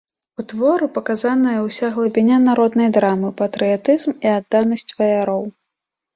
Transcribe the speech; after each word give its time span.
У 0.43 0.43
творы 0.51 0.85
паказаная 0.95 1.53
ўся 1.65 1.87
глыбіня 1.97 2.37
народнай 2.47 2.89
драмы, 2.97 3.29
патрыятызм 3.43 4.19
і 4.27 4.35
адданасць 4.39 4.91
ваяроў. 4.99 5.47